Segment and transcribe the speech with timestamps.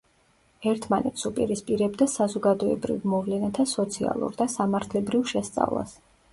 [0.69, 5.99] ერთმანეთს უპირისპირებდა საზოგადოებრივ მოვლენათა „სოციალურ“ და „სამართლებრივ“ შესწავლას.